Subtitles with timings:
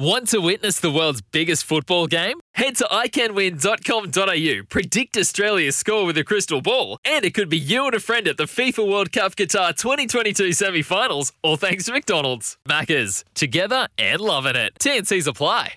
[0.00, 2.40] Want to witness the world's biggest football game?
[2.54, 7.84] Head to iCanWin.com.au, predict Australia's score with a crystal ball, and it could be you
[7.84, 11.92] and a friend at the FIFA World Cup Qatar 2022 semi finals, all thanks to
[11.92, 12.56] McDonald's.
[12.66, 14.72] Maccas, together and loving it.
[14.78, 15.74] TNC's apply.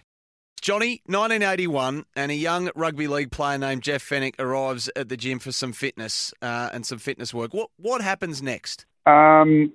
[0.62, 5.40] Johnny, 1981, and a young rugby league player named Jeff Fenech arrives at the gym
[5.40, 7.54] for some fitness uh, and some fitness work.
[7.54, 8.86] What what happens next?
[9.06, 9.74] Um,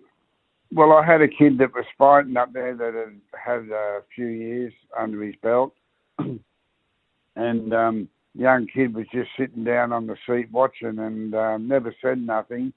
[0.73, 4.27] well, I had a kid that was fighting up there that had had a few
[4.27, 5.75] years under his belt,
[7.37, 11.95] and um, young kid was just sitting down on the seat watching and um, never
[12.03, 12.73] said nothing.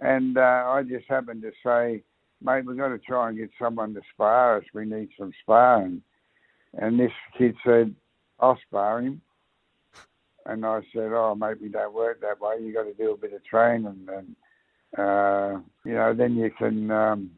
[0.00, 2.02] And uh, I just happened to say,
[2.40, 4.64] "Mate, we've got to try and get someone to spar us.
[4.72, 6.02] We need some sparring."
[6.78, 7.94] And this kid said,
[8.40, 9.20] "I'll spar him."
[10.46, 12.56] And I said, "Oh, mate, we don't work that way.
[12.62, 14.34] You got to do a bit of training and."
[14.96, 17.30] Uh, you know, then you can um,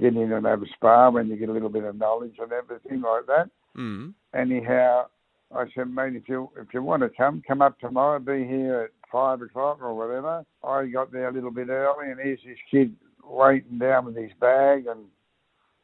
[0.00, 2.52] get in and have a spar when you get a little bit of knowledge and
[2.52, 3.50] everything like that.
[3.76, 4.14] Mm.
[4.34, 5.06] Anyhow,
[5.54, 8.18] I said, mate, if you if you want to come, come up tomorrow.
[8.18, 10.44] Be here at five o'clock or whatever.
[10.62, 14.32] I got there a little bit early, and here's this kid waiting down with his
[14.40, 15.06] bag, and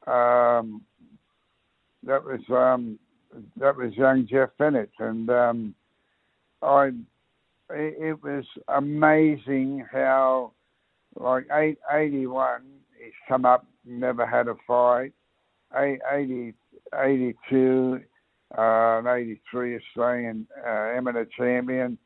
[0.06, 0.83] um,
[2.03, 2.99] that was um,
[3.56, 5.75] that was young Jeff Fenech, and um,
[6.62, 6.87] I
[7.71, 10.53] it, it was amazing how
[11.17, 12.62] like eight, 81,
[13.03, 15.12] he's come up, never had a fight.
[15.77, 16.55] Eight, 80,
[16.97, 18.01] 82,
[18.56, 21.98] uh, and 83 Australian uh, amateur champion.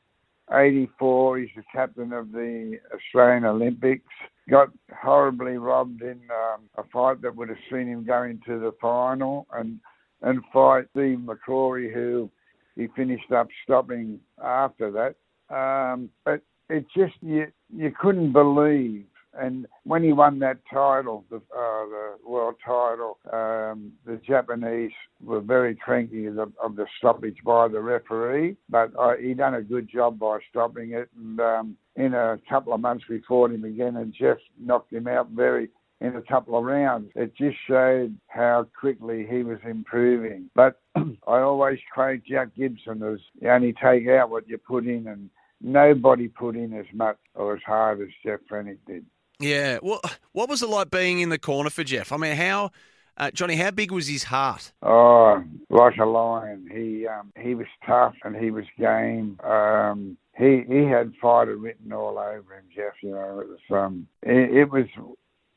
[0.53, 4.13] 84, he's the captain of the Australian Olympics.
[4.49, 8.73] Got horribly robbed in um, a fight that would have seen him going to the
[8.81, 9.79] final and
[10.23, 12.29] and fight Steve McCrory, who
[12.75, 15.15] he finished up stopping after that.
[15.55, 19.05] Um, but it just you you couldn't believe.
[19.35, 24.91] And when he won that title, the, uh, the world title, um, the Japanese
[25.23, 29.55] were very cranky of the, of the stoppage by the referee, but uh, he done
[29.55, 31.09] a good job by stopping it.
[31.17, 35.07] And um, in a couple of months, we fought him again, and Jeff knocked him
[35.07, 35.69] out very
[36.01, 37.11] in a couple of rounds.
[37.15, 40.49] It just showed how quickly he was improving.
[40.55, 45.09] But I always quote Jack Gibson as you only take out what you put in,
[45.09, 45.29] and
[45.61, 49.05] nobody put in as much or as hard as Jeff Fenech did.
[49.41, 49.79] Yeah.
[49.83, 50.01] Well,
[50.33, 52.13] what was it like being in the corner for Jeff?
[52.13, 52.71] I mean, how,
[53.17, 54.73] uh, Johnny, how big was his heart?
[54.83, 56.69] Oh, like a lion.
[56.73, 59.39] He um, he was tough and he was game.
[59.45, 62.95] Um, he he had fighter written all over him, Jeff.
[63.03, 64.87] You know, it was um, it, it was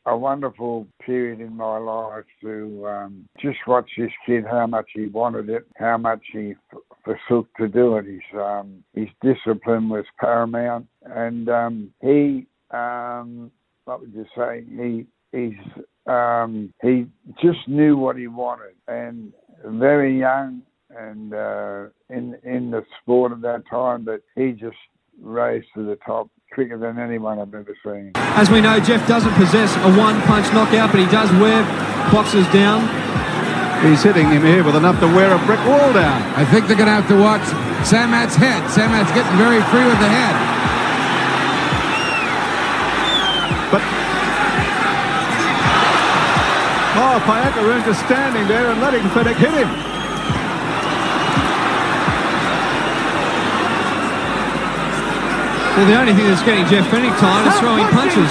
[0.05, 5.07] a wonderful period in my life to um, just watch this kid how much he
[5.07, 8.05] wanted it, how much he f- forsook to do it.
[8.05, 13.51] His um, his discipline was paramount, and um, he um,
[13.85, 14.63] what would you say?
[14.69, 17.05] He he's um, he
[17.41, 19.31] just knew what he wanted, and
[19.65, 20.63] very young
[20.97, 24.77] and uh, in in the sport of that time, but he just
[25.21, 28.11] raised to the top quicker than anyone I've ever seen.
[28.35, 31.63] As we know, Jeff doesn't possess a one-punch knockout, but he does wear
[32.11, 32.83] boxers down.
[33.87, 36.21] He's hitting him here with enough to wear a brick wall down.
[36.37, 37.41] I think they're going to have to watch
[37.87, 38.69] Samart's head.
[38.69, 40.35] Samart's getting very free with the head.
[43.71, 43.81] But
[46.99, 49.90] oh, Payakaroon just standing there and letting Fenech hit him.
[55.81, 58.29] Well, the only thing that's getting Jeff Fenech tired is throwing punches.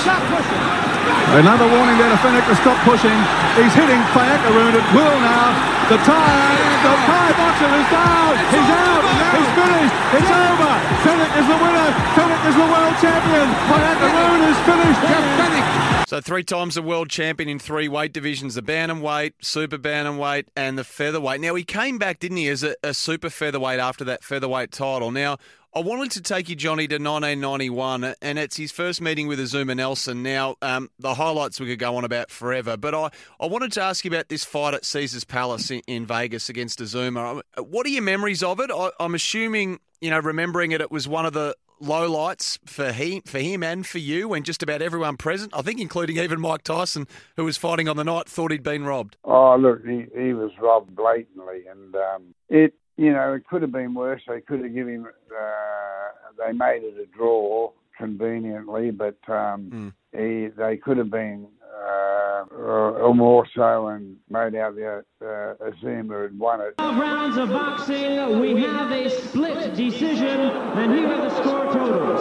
[1.35, 3.19] Another warning there to Fenech to stop pushing.
[3.59, 5.51] He's hitting Payakaroon at will now.
[5.91, 6.47] The Thai,
[6.87, 8.39] the Thai boxer is down.
[8.55, 9.03] He's out.
[9.35, 9.95] He's finished.
[10.15, 10.73] It's over.
[11.03, 11.91] Fenech is the winner.
[12.15, 13.47] Fenech is the world champion.
[13.67, 15.01] Payakaroon is finished.
[15.11, 16.07] Jeff Fenech.
[16.07, 20.79] So three times the world champion in three weight divisions: the bantamweight, super bantamweight, and
[20.79, 21.41] the featherweight.
[21.41, 25.11] Now he came back, didn't he, as a, a super featherweight after that featherweight title.
[25.11, 25.39] Now
[25.73, 29.77] I wanted to take you, Johnny, to 1991, and it's his first meeting with Azuma
[29.77, 30.21] Nelson.
[30.21, 33.83] Now, um, the highlights we could go on about forever, but I, I wanted to
[33.83, 37.43] ask you about this fight at Caesars Palace in, in Vegas against Azuma.
[37.57, 38.73] What are your memories of it?
[38.75, 43.23] I, I'm assuming, you know, remembering it, it was one of the lowlights for he,
[43.25, 46.65] for him and for you, when just about everyone present, I think including even Mike
[46.65, 47.07] Tyson,
[47.37, 49.19] who was fighting on the night, thought he'd been robbed.
[49.23, 53.73] Oh, look, he, he was robbed blatantly, and um, it you know, it could have
[53.73, 54.21] been worse.
[54.29, 55.07] They could have given him.
[55.07, 62.45] Uh, they made it a draw conveniently, but um, he, they could have been uh,
[62.53, 66.77] or more so and made out the uh, Azuma had won it.
[66.77, 72.21] 12 rounds of boxing, we have a split decision, and here are the score totals.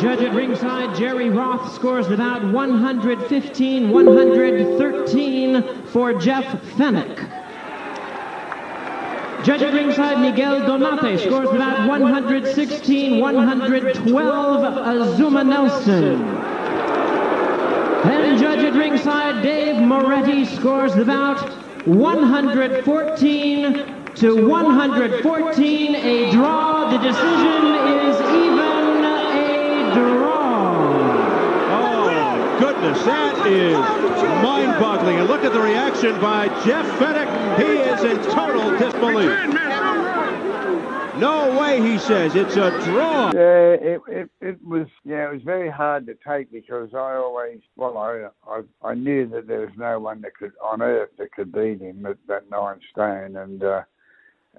[0.00, 6.44] Judge at ringside, Jerry Roth scores the bout 115 113 for Jeff
[6.76, 7.39] Fenech.
[9.44, 16.20] Judge at ringside, Miguel Donate scores the bout 116 112 Azuma Nelson.
[18.04, 21.38] And judge at ringside, Dave Moretti scores the bout
[21.86, 26.90] 114 to 114, a draw.
[26.90, 27.76] The decision
[28.06, 30.19] is even a draw.
[32.80, 33.76] Goodness, that is
[34.42, 35.18] mind-boggling.
[35.18, 37.58] And look at the reaction by Jeff Fenech.
[37.58, 39.28] He is in total disbelief.
[41.20, 42.34] No way, he says.
[42.34, 43.32] It's a draw.
[43.34, 47.60] Yeah, it, it it was yeah, it was very hard to take because I always
[47.76, 51.32] well I I, I knew that there was no one that could on earth that
[51.32, 53.82] could beat him at that nine stone and uh,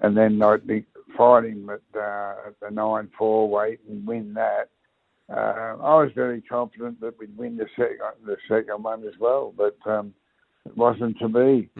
[0.00, 0.84] and then I'd be
[1.16, 4.68] fighting at, uh, at the nine four weight and win that.
[5.30, 9.54] Uh, I was very confident that we'd win the second the second one as well,
[9.56, 10.14] but um,
[10.66, 11.70] it wasn't to be.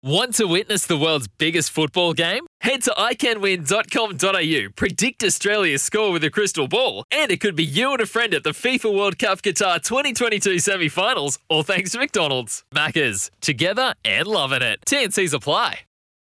[0.00, 2.46] Want to witness the world's biggest football game?
[2.60, 7.92] Head to iCanWin.com.au, predict Australia's score with a crystal ball, and it could be you
[7.92, 11.98] and a friend at the FIFA World Cup Qatar 2022 semi finals, all thanks to
[11.98, 12.62] McDonald's.
[12.72, 14.78] Maccas, together and loving it.
[14.86, 15.80] TNC's apply.